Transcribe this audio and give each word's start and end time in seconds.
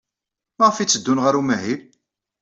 Maɣef 0.57 0.77
ay 0.77 0.87
tteddun 0.87 1.21
ɣer 1.23 1.33
umahil? 1.39 1.81